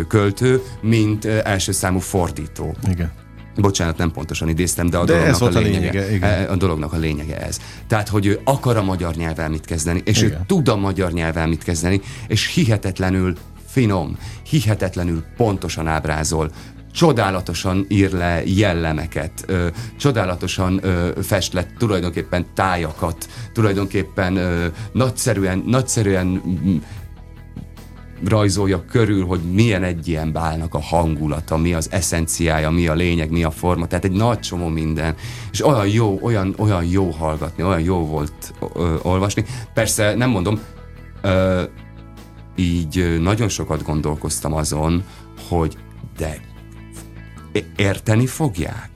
[0.09, 2.77] költő, mint első számú fordító.
[2.91, 3.13] Igen.
[3.57, 6.49] Bocsánat, nem pontosan idéztem, de a, de dolognak, a, lényege, a, lényege, igen.
[6.49, 7.59] a dolognak a lényege ez.
[7.87, 10.33] Tehát, hogy ő akar a magyar nyelvvel mit kezdeni, és igen.
[10.33, 16.51] ő tud a magyar nyelvvel mit kezdeni, és hihetetlenül finom, hihetetlenül pontosan ábrázol,
[16.93, 19.67] csodálatosan ír le jellemeket, ö,
[19.99, 26.43] csodálatosan ö, fest le tulajdonképpen tájakat, tulajdonképpen ö, nagyszerűen, nagyszerűen
[28.25, 33.31] rajzolja körül, hogy milyen egy ilyen bálnak a hangulata, mi az eszenciája, mi a lényeg,
[33.31, 35.15] mi a forma, tehát egy nagy csomó minden,
[35.53, 39.45] és olyan jó, olyan, olyan jó hallgatni, olyan jó volt ö, olvasni.
[39.75, 40.61] Persze nem mondom,
[41.23, 41.63] ö,
[42.57, 45.05] így nagyon sokat gondolkoztam azon,
[45.49, 45.77] hogy
[46.17, 46.41] de
[47.77, 48.91] érteni fogják?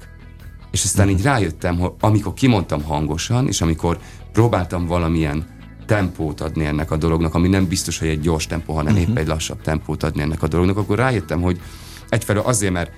[0.70, 3.98] És aztán így rájöttem, hogy amikor kimondtam hangosan, és amikor
[4.32, 5.57] próbáltam valamilyen
[5.88, 9.08] tempót adni ennek a dolognak, ami nem biztos, hogy egy gyors tempó, hanem uh-huh.
[9.08, 11.60] épp egy lassabb tempót adni ennek a dolognak, akkor rájöttem, hogy
[12.08, 12.90] egyfelől azért, mert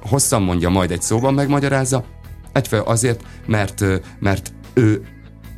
[0.00, 2.04] hosszan mondja, majd egy szóban megmagyarázza,
[2.52, 3.84] egyfelől azért, mert,
[4.18, 5.06] mert ő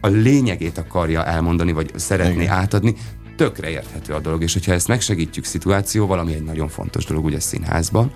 [0.00, 2.54] a lényegét akarja elmondani, vagy szeretné Igen.
[2.54, 2.94] átadni,
[3.36, 7.40] tökre érthető a dolog, és hogyha ezt megsegítjük szituációval, ami egy nagyon fontos dolog ugye
[7.40, 8.12] színházban,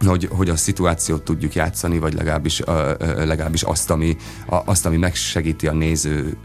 [0.00, 2.62] hogy, hogy a szituációt tudjuk játszani, vagy legalábbis,
[2.98, 6.36] legalábbis azt, ami, azt, ami megsegíti a néző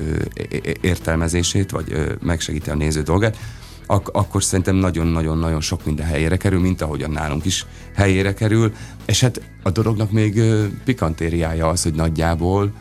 [0.82, 3.38] értelmezését, vagy megsegíti a néző dolgát,
[3.86, 8.74] ak- akkor szerintem nagyon-nagyon-nagyon sok minden helyére kerül, mint ahogyan nálunk is helyére kerül,
[9.06, 10.42] és hát a dolognak még
[10.86, 12.72] pikantériája az, hogy nagyjából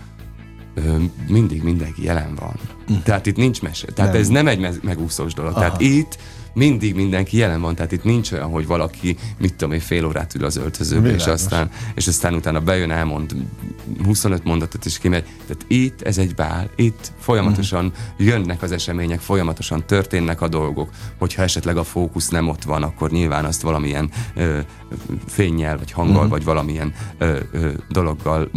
[1.29, 2.55] mindig mindenki jelen van.
[2.93, 2.97] Mm.
[3.05, 3.87] Tehát itt nincs mese.
[3.87, 4.21] Tehát nem.
[4.21, 5.51] ez nem egy megúszós dolog.
[5.51, 5.61] Aha.
[5.61, 6.19] Tehát itt
[6.59, 10.35] mindig mindenki jelen van, tehát itt nincs olyan, hogy valaki, mit tudom én, fél órát
[10.35, 13.35] ül az öltözőbe, és aztán, és aztán utána bejön, elmond
[14.05, 15.25] 25 mondatot, és kimegy.
[15.25, 18.27] Tehát itt ez egy bál, itt folyamatosan mm.
[18.27, 20.91] jönnek az események, folyamatosan történnek a dolgok.
[21.19, 24.59] Hogyha esetleg a fókusz nem ott van, akkor nyilván azt valamilyen ö,
[25.27, 26.29] fényjel, vagy hanggal, mm.
[26.29, 28.51] vagy valamilyen ö, ö, dologgal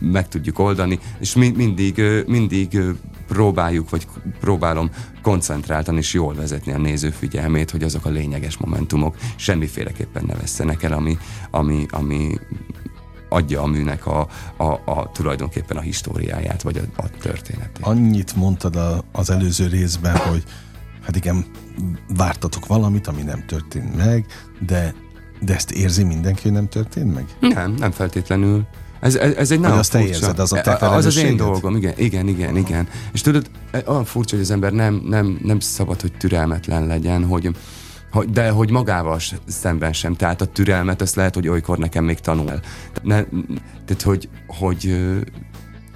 [0.00, 2.90] meg tudjuk oldani, és mi, mindig, ö, mindig ö,
[3.26, 4.06] próbáljuk, vagy
[4.40, 4.90] próbálom
[5.22, 10.82] koncentráltan és jól vezetni a néző figyelmét, hogy azok a lényeges momentumok semmiféleképpen ne vesztenek
[10.82, 11.18] el, ami,
[11.50, 12.38] ami, ami
[13.28, 17.78] adja a műnek a, a, a tulajdonképpen a históriáját, vagy a, a történetét.
[17.80, 20.42] Annyit mondtad a, az előző részben, hogy
[21.02, 21.44] hát igen,
[22.16, 24.26] vártatok valamit, ami nem történt meg,
[24.66, 24.94] de,
[25.44, 27.24] de ezt érzi mindenki, hogy nem történt meg?
[27.40, 28.66] Nem, nem feltétlenül.
[29.00, 30.06] Ez, ez, ez egy nagyon azt furcsa.
[30.06, 32.88] érzed, az a te Az az én dolgom, igen, igen, igen, igen.
[33.12, 37.24] És tudod, e, olyan furcsa, hogy az ember nem, nem, nem szabad, hogy türelmetlen legyen,
[37.24, 37.50] hogy,
[38.12, 40.14] hogy, de hogy magával szemben sem.
[40.14, 42.60] Tehát a türelmet, azt lehet, hogy olykor nekem még tanul.
[43.02, 43.22] Ne,
[43.84, 44.96] tehát, hogy, hogy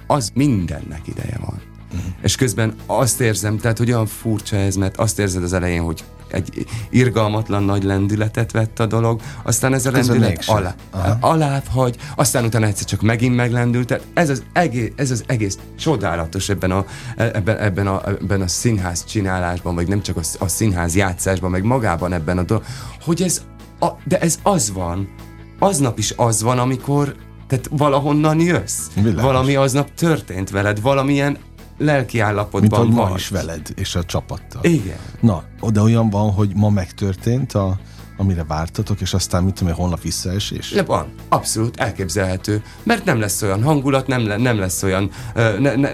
[0.07, 1.61] az mindennek ideje van.
[1.93, 2.13] Uh-huh.
[2.21, 6.03] És közben azt érzem, tehát, hogy olyan furcsa ez, mert azt érzed az elején, hogy
[6.31, 10.75] egy irgalmatlan nagy lendületet vett a dolog, aztán ez a lendület alá,
[11.19, 13.87] alább hagy, aztán utána egyszer csak megint meglendült.
[13.87, 18.47] Tehát ez az egész, ez az egész csodálatos ebben a, ebben, ebben, a, ebben a
[18.47, 22.63] színház csinálásban, vagy nem csak a, a színház játszásban, meg magában ebben a dolog,
[23.01, 23.41] hogy ez,
[23.79, 25.09] a, de ez az van,
[25.59, 27.15] aznap is az van, amikor
[27.47, 28.87] tehát valahonnan jössz.
[28.93, 29.21] Világos.
[29.21, 31.37] Valami aznap történt veled, valamilyen
[31.79, 33.09] lelki állapotban Mint vagy.
[33.09, 34.63] ma is veled és a csapattal.
[34.63, 34.97] Igen.
[35.19, 37.79] Na, oda olyan van, hogy ma megtörtént a,
[38.19, 40.71] amire vártatok, és aztán mit tudom, holnap visszaesés?
[40.73, 45.75] Le van, abszolút elképzelhető, mert nem lesz olyan hangulat, nem, le, nem lesz olyan, ne,
[45.75, 45.91] ne,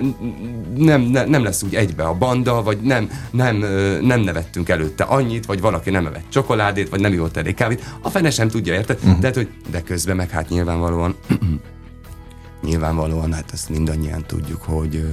[0.78, 3.58] nem, ne, nem lesz úgy egybe a banda, vagy nem, nem,
[4.02, 8.10] nem nevettünk előtte annyit, vagy valaki nem evett csokoládét, vagy nem jót elég kávét, a
[8.10, 8.98] fene sem tudja, érted?
[9.04, 9.20] Uh-huh.
[9.20, 11.16] Tehát, hogy de közben meg hát nyilvánvalóan
[12.66, 15.06] nyilvánvalóan, hát ezt mindannyian tudjuk, hogy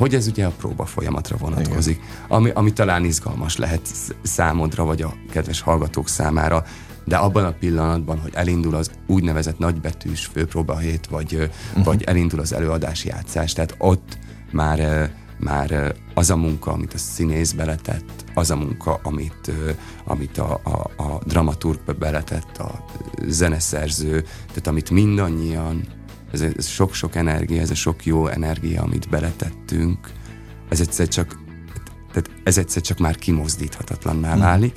[0.00, 3.80] hogy ez ugye a próba folyamatra vonatkozik, ami, ami talán izgalmas lehet
[4.22, 6.64] számodra, vagy a kedves hallgatók számára,
[7.04, 11.84] de abban a pillanatban, hogy elindul az úgynevezett nagybetűs főpróba hét, vagy, uh-huh.
[11.84, 14.18] vagy elindul az előadási játszás, tehát ott
[14.50, 19.52] már, már az a munka, amit a színész beletett, az a munka, amit,
[20.04, 22.84] amit a, a, a dramaturg beletett, a
[23.26, 25.84] zeneszerző, tehát amit mindannyian
[26.32, 29.98] ez, ez sok-sok energia, ez a sok jó energia, amit beletettünk,
[30.68, 31.38] ez egyszer csak,
[32.12, 34.40] tehát ez egyszer csak már kimozdíthatatlanná hmm.
[34.40, 34.74] válik,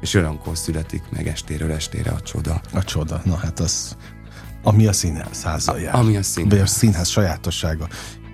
[0.00, 2.60] és olyankor születik meg estéről estére a csoda.
[2.72, 3.96] A csoda, na hát az,
[4.62, 5.94] ami a színház házal jár.
[5.94, 6.52] Ami a színház.
[6.52, 7.88] Vagy a színház sajátossága.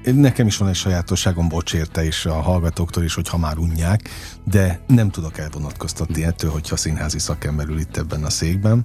[0.04, 4.08] Nekem is van egy sajátosságom, bocs érte, és a hallgatóktól is, hogyha már unják,
[4.44, 8.84] de nem tudok elvonatkoztatni ettől, hogyha színházi szakember ül itt ebben a székben.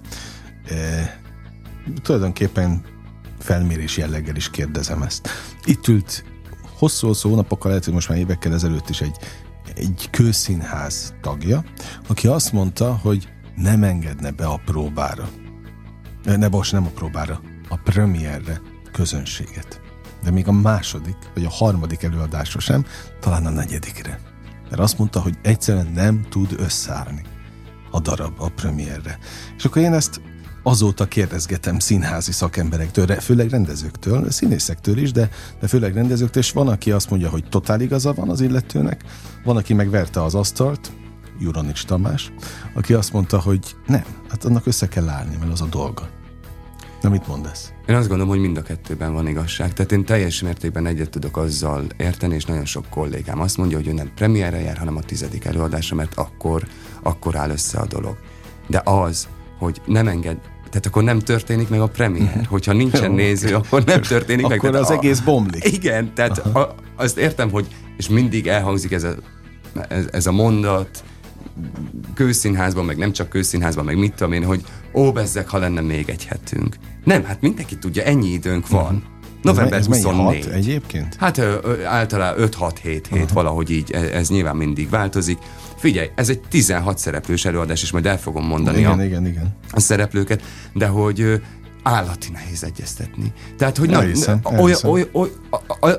[0.69, 1.19] E,
[2.01, 2.83] tulajdonképpen
[3.47, 5.29] felmérés jelleggel is kérdezem ezt.
[5.63, 6.23] Itt ült
[6.77, 9.17] hosszú-hosszú hónapokkal, lehet, hogy most már évekkel ezelőtt is egy,
[9.75, 11.63] egy kőszínház tagja,
[12.07, 15.29] aki azt mondta, hogy nem engedne be a próbára.
[16.23, 19.81] Ne, bocs, nem a próbára, a premierre közönséget.
[20.23, 22.85] De még a második, vagy a harmadik előadásra sem,
[23.19, 24.19] talán a negyedikre.
[24.69, 27.21] Mert azt mondta, hogy egyszerűen nem tud összeállni
[27.91, 29.19] a darab a premierre.
[29.57, 30.21] És akkor én ezt
[30.67, 36.91] azóta kérdezgetem színházi szakemberektől, főleg rendezőktől, színészektől is, de, de főleg rendezőktől, és van, aki
[36.91, 39.03] azt mondja, hogy totál igaza van az illetőnek,
[39.43, 40.91] van, aki megverte az asztalt,
[41.39, 42.31] Juronics Tamás,
[42.73, 46.09] aki azt mondta, hogy nem, hát annak össze kell állni, mert az a dolga.
[47.01, 47.71] Na mit mondasz?
[47.85, 49.73] Én azt gondolom, hogy mind a kettőben van igazság.
[49.73, 53.87] Tehát én teljes mértékben egyet tudok azzal érteni, és nagyon sok kollégám azt mondja, hogy
[53.87, 56.67] ő nem premierre jár, hanem a tizedik előadásra, mert akkor,
[57.03, 58.17] akkor áll össze a dolog.
[58.67, 59.27] De az,
[59.57, 60.37] hogy nem enged,
[60.69, 62.27] tehát akkor nem történik meg a premier.
[62.27, 62.45] Uh-huh.
[62.45, 64.67] Hogyha nincsen néző, akkor nem történik akkor meg.
[64.67, 65.65] Akkor az a, egész bomlik.
[65.77, 69.13] Igen, tehát a, azt értem, hogy, és mindig elhangzik ez a,
[69.87, 71.03] ez, ez a mondat,
[72.13, 76.09] kőszínházban, meg nem csak kőszínházban, meg mit tudom én, hogy ó, bezzek, ha lenne még
[76.09, 76.75] egy hetünk.
[77.03, 78.95] Nem, hát mindenki tudja, ennyi időnk van.
[78.95, 79.16] Uh-huh.
[79.51, 80.43] November ez 24.
[80.43, 81.15] Hat egyébként?
[81.19, 81.41] Hát
[81.85, 85.37] általában 5-6 hét, valahogy így, ez, ez nyilván mindig változik.
[85.75, 89.55] Figyelj, ez egy 16 szereplős előadás, és majd el fogom mondani igen, a, igen, igen.
[89.71, 90.41] a szereplőket,
[90.73, 91.41] de hogy
[91.87, 93.33] állati nehéz egyeztetni.
[93.57, 94.03] Tehát, hogy na,
[94.59, 95.29] oly, oly, oly,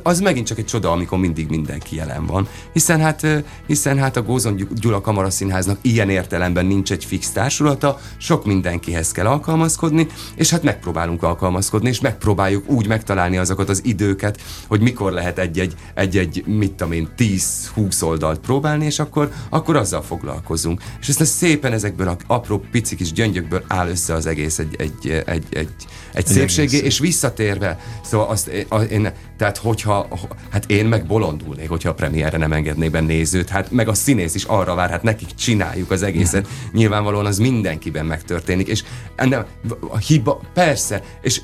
[0.02, 2.48] az megint csak egy csoda, amikor mindig mindenki jelen van.
[2.72, 3.26] Hiszen hát,
[3.66, 9.26] hiszen hát a Gózon Gyula Kamaraszínháznak ilyen értelemben nincs egy fix társulata, sok mindenkihez kell
[9.26, 15.38] alkalmazkodni, és hát megpróbálunk alkalmazkodni, és megpróbáljuk úgy megtalálni azokat az időket, hogy mikor lehet
[15.38, 20.82] egy-egy, egy-egy mit tudom én, 10-20 oldalt próbálni, és akkor, akkor azzal foglalkozunk.
[21.00, 25.22] És ezt szépen ezekből a apró pici kis gyöngyökből áll össze az egész egy, egy,
[25.26, 25.77] egy, egy
[26.12, 28.46] egy szépségé, és visszatérve, szóval azt
[28.90, 30.08] én, tehát hogyha,
[30.50, 34.34] hát én meg bolondulnék, hogyha a premierre nem engedné be nézőt, hát meg a színész
[34.34, 36.48] is arra vár, hát nekik csináljuk az egészet.
[36.72, 38.84] Nyilvánvalóan az mindenkiben megtörténik, és
[39.16, 39.46] ennek
[39.88, 41.40] a hiba, persze, és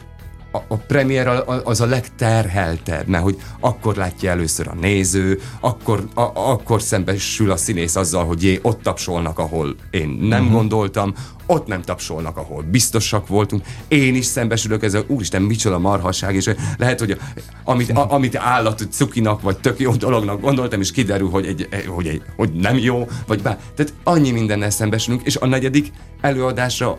[0.55, 6.21] a, a premier az a legterheltebb, mert hogy akkor látja először a néző, akkor, a,
[6.35, 10.57] akkor szembesül a színész azzal, hogy jé, ott tapsolnak, ahol én nem uh-huh.
[10.57, 11.15] gondoltam,
[11.47, 13.63] ott nem tapsolnak, ahol biztosak voltunk.
[13.89, 17.19] Én is szembesülök ezzel, úristen, micsoda marhasság, és lehet, hogy
[17.65, 22.07] amit, a, amit állat cukinak, vagy tök jó dolognak gondoltam, és kiderül, hogy, egy, hogy,
[22.07, 23.59] egy, hogy nem jó, vagy bár.
[23.75, 26.99] Tehát annyi mindennel szembesülünk, és a negyedik előadásra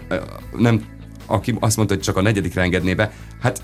[0.58, 0.82] nem
[1.26, 3.12] aki azt mondta, hogy csak a negyedikre engedné be,
[3.42, 3.64] hát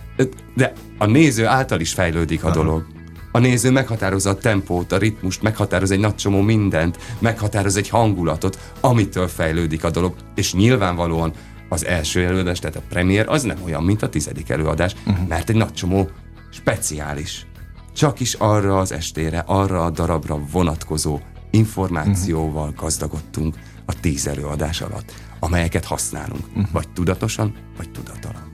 [0.55, 2.55] de a néző által is fejlődik a Aha.
[2.55, 2.85] dolog.
[3.31, 8.59] A néző meghatározza a tempót, a ritmust, meghatároz egy nagy csomó mindent, meghatároz egy hangulatot,
[8.79, 11.33] amitől fejlődik a dolog, és nyilvánvalóan
[11.69, 15.27] az első előadás, tehát a premier, az nem olyan, mint a tizedik előadás, uh-huh.
[15.27, 16.09] mert egy nagy csomó
[16.49, 17.45] speciális.
[17.93, 21.19] Csak is arra az estére, arra a darabra vonatkozó
[21.51, 22.83] információval uh-huh.
[22.83, 26.47] gazdagodtunk a tíz előadás alatt amelyeket használunk.
[26.47, 26.71] Uh-huh.
[26.71, 28.51] Vagy tudatosan, vagy tudatalan.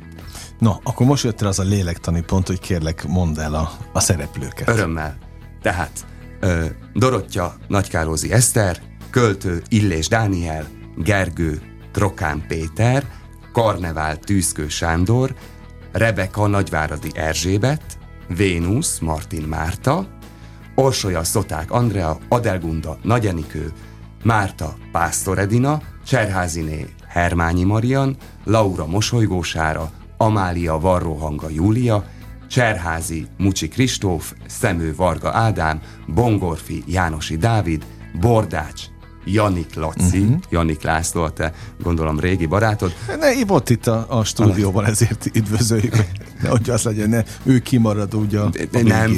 [0.59, 3.99] No, akkor most jött el az a lélektani pont, hogy kérlek, mondd el a, a
[3.99, 4.69] szereplőket.
[4.69, 5.17] Örömmel.
[5.61, 6.05] Tehát
[6.39, 13.05] ö, Dorottya Nagykálózi Eszter, költő Illés Dániel, Gergő Trokán Péter,
[13.53, 15.35] Karnevál Tűzkő Sándor,
[15.91, 17.97] Rebeka Nagyváradi Erzsébet,
[18.27, 20.07] Vénusz Martin Márta,
[20.75, 23.71] Orsolya Szoták Andrea, Adelgunda Nagy Enikő,
[24.23, 32.03] Márta Pásztor Edina, Cserháziné Hermányi Marian, Laura Mosolygósára, Amália Varróhanga Júlia,
[32.49, 37.85] Cserházi Mucsi Kristóf, Szemő Varga Ádám, Bongorfi Jánosi Dávid,
[38.19, 38.81] Bordács
[39.25, 40.39] Janik Laci, uh-huh.
[40.49, 42.93] Janik László, a te gondolom régi barátod.
[43.19, 45.95] Ne, ott itt a, a stúdióban, ezért üdvözöljük.
[46.57, 49.11] hogy az legyen, ne, ő kimarad ugye a, a Nem,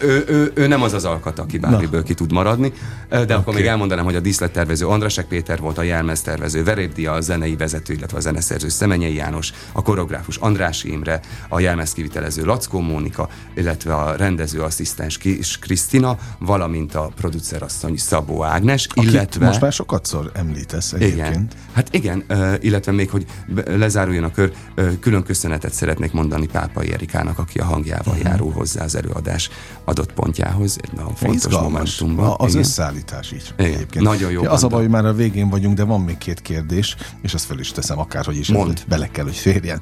[0.00, 2.72] ő, ő, ő, nem az az alkat, aki bármiből ki tud maradni,
[3.08, 3.36] de okay.
[3.36, 7.92] akkor még elmondanám, hogy a díszlettervező Andrasek Péter volt, a jelmeztervező Verébdia, a zenei vezető,
[7.92, 14.16] illetve a zeneszerző Szemenyei János, a koreográfus András Imre, a jelmezkivitelező Lackó Mónika, illetve a
[14.16, 19.46] rendezőasszisztens Kis Krisztina, valamint a producerasszony Szabó Ágnes, Aki illetve...
[19.46, 21.26] most már sokatszor említesz egyébként.
[21.26, 21.48] Igen.
[21.72, 22.24] Hát igen,
[22.60, 23.26] illetve még, hogy
[23.66, 24.52] lezáruljon a kör,
[25.00, 28.30] külön köszönetet szeretnék mondani Pápai Erikának, aki a hangjával uh-huh.
[28.30, 29.50] járul hozzá az előadás
[29.84, 30.78] adott pontjához.
[30.80, 31.70] Egy nagyon fontos Izgalmas.
[31.70, 32.34] momentumban.
[32.38, 32.62] Az igen.
[32.62, 33.54] összeállítás is.
[33.58, 33.72] Igen.
[33.72, 34.04] Egyébként.
[34.04, 34.42] Nagyon jó.
[34.42, 37.34] Ja, az a baj, hogy már a végén vagyunk, de van még két kérdés, és
[37.34, 38.48] azt fel is teszem akárhogy is.
[38.48, 38.84] Mond.
[38.88, 39.80] Bele kell, hogy férjen.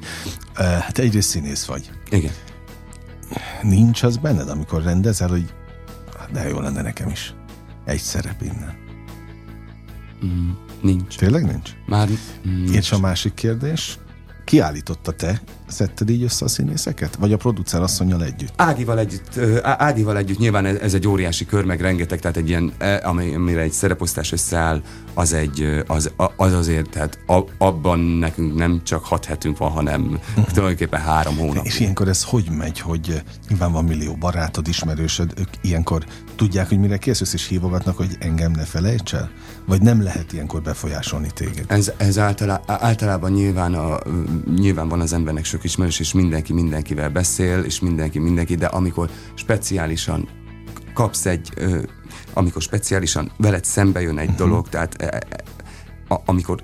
[0.55, 1.89] Hát egyrészt színész vagy.
[2.09, 2.31] Igen.
[3.61, 5.53] Nincs az benned, amikor rendezel, hogy
[6.19, 7.33] hát de jó lenne nekem is.
[7.85, 8.75] Egy szerep innen.
[10.25, 10.49] Mm,
[10.81, 11.17] nincs.
[11.17, 11.69] Tényleg nincs?
[11.85, 12.09] Már
[12.43, 12.71] nincs.
[12.71, 13.97] És a másik kérdés,
[14.45, 17.15] kiállította te, szedted így össze a színészeket?
[17.15, 18.53] Vagy a producer asszonyjal együtt?
[18.55, 23.01] Ágival együtt, Ágival együtt nyilván ez egy óriási kör, meg rengeteg, tehát egy ilyen, e,
[23.03, 24.81] amire egy szereposztás összeáll,
[25.13, 27.19] az egy, az, az azért, tehát
[27.57, 30.45] abban nekünk nem csak hat hetünk van, hanem uh-huh.
[30.45, 31.65] tulajdonképpen három hónap.
[31.65, 36.05] És ilyenkor ez hogy megy, hogy nyilván van millió barátod, ismerősöd, ők ilyenkor
[36.35, 39.31] tudják, hogy mire készülsz, és hívogatnak, hogy engem ne felejts el?
[39.65, 41.65] Vagy nem lehet ilyenkor befolyásolni téged?
[41.67, 43.99] Ez, ez általá, általában nyilván, a,
[44.55, 49.09] nyilván van az embernek sok ismerős, és mindenki mindenkivel beszél, és mindenki mindenki, de amikor
[49.33, 50.27] speciálisan
[50.93, 51.53] kapsz egy,
[52.33, 54.47] amikor speciálisan veled szembe jön egy uh-huh.
[54.47, 55.43] dolog, tehát e, e,
[56.25, 56.63] amikor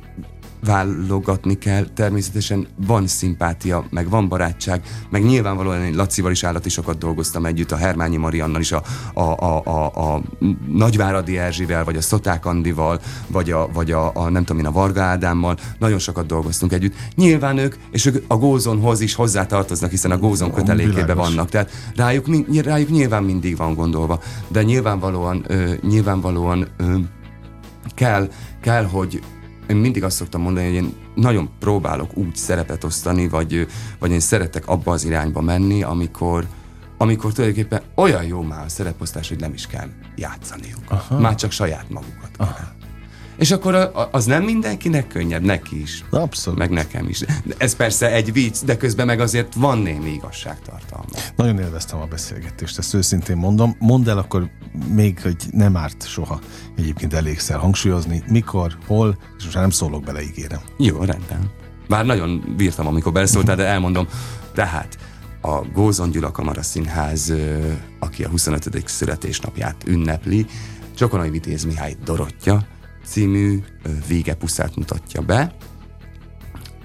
[0.64, 6.98] válogatni kell, természetesen van szimpátia, meg van barátság, meg nyilvánvalóan én Lacival is állati sokat
[6.98, 10.22] dolgoztam együtt, a Hermányi Mariannal is, a, a, a, a, a
[10.68, 14.72] Nagyváradi Erzsivel, vagy a Szoták Andival, vagy a, vagy a, a nem tudom én, a
[14.72, 16.96] Varga Ádámmal, nagyon sokat dolgoztunk együtt.
[17.16, 22.26] Nyilván ők, és ők a Gózonhoz is hozzátartoznak, hiszen a Gózon kötelékébe vannak, tehát rájuk,
[22.64, 26.96] rájuk nyilván mindig van gondolva, de nyilvánvalóan, ö, nyilvánvalóan ö,
[27.96, 28.30] kell,
[28.62, 29.22] kell, hogy
[29.68, 33.68] én mindig azt szoktam mondani, hogy én nagyon próbálok úgy szerepet osztani, vagy,
[34.00, 36.48] vagy én szeretek abba az irányba menni, amikor,
[36.98, 40.84] amikor tulajdonképpen olyan jó már a szereposztás, hogy nem is kell játszaniuk.
[40.88, 41.20] Aha.
[41.20, 42.81] Már csak saját magukat kell.
[43.42, 46.06] És akkor az nem mindenkinek könnyebb, neki is.
[46.10, 46.60] Abszolút.
[46.60, 47.22] Meg nekem is.
[47.58, 51.06] Ez persze egy vicc, de közben meg azért van némi igazságtartalma.
[51.36, 53.76] Nagyon élveztem a beszélgetést, ezt őszintén mondom.
[53.80, 54.50] Mondd el akkor
[54.88, 56.40] még, hogy nem árt soha
[56.78, 60.60] egyébként elégszer hangsúlyozni, mikor, hol, és most nem szólok bele, ígérem.
[60.78, 61.52] Jó, rendben.
[61.88, 64.08] Bár nagyon bírtam, amikor beleszóltál, de elmondom.
[64.54, 64.98] Tehát
[65.42, 67.34] a Gózon Gyula Kamara Színház,
[68.00, 68.88] aki a 25.
[68.88, 70.46] születésnapját ünnepli,
[70.96, 72.66] Csokonai Vitéz Mihály Dorottya,
[73.06, 73.64] című
[74.08, 75.56] végepuszát mutatja be,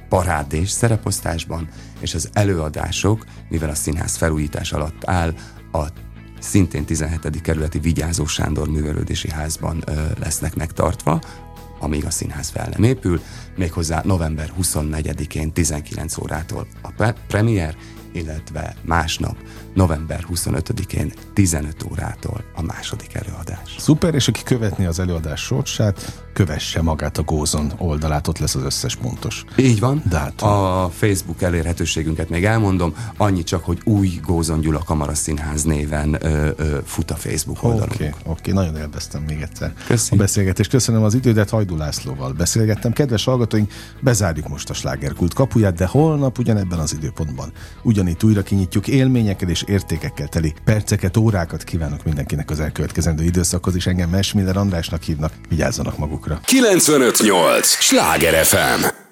[0.08, 1.68] parádés szereposztásban,
[2.00, 5.34] és az előadások, mivel a színház felújítás alatt áll,
[5.72, 5.86] a
[6.38, 7.40] szintén 17.
[7.40, 11.20] kerületi Vigyázó Sándor művelődési házban ö, lesznek megtartva,
[11.80, 13.20] amíg a színház fel nem épül,
[13.56, 17.76] méghozzá november 24-én 19 órától a pre- premier,
[18.16, 19.36] illetve másnap
[19.74, 23.76] november 25-én 15 órától a második előadás.
[23.78, 28.62] Szuper, és aki követni az előadás sorsát, kövesse magát a Gózon oldalát, ott lesz az
[28.62, 29.44] összes pontos.
[29.56, 30.02] Így van.
[30.08, 30.48] Dátum.
[30.48, 36.48] A Facebook elérhetőségünket még elmondom, annyi csak, hogy új Gózon Gyula Kamara Színház néven ö,
[36.56, 37.92] ö, fut a Facebook oldalunk.
[37.92, 40.18] Oké, okay, okay, nagyon élveztem még egyszer Köszönöm.
[40.18, 40.70] a beszélgetést.
[40.70, 42.92] Köszönöm az idődet, Hajdu Lászlóval beszélgettem.
[42.92, 48.88] Kedves hallgatóink, bezárjuk most a slágerkult kapuját, de holnap ugyanebben az időpontban ugyanitt újra kinyitjuk
[48.88, 55.02] élményekkel és értékekkel teli perceket, órákat kívánok mindenkinek az elkövetkezendő időszakhoz, és engem Mesmiller Andrásnak
[55.02, 55.32] hívnak.
[55.48, 56.40] Vigyázzanak magukra.
[56.46, 57.76] 958!
[57.80, 59.05] Sláger FM!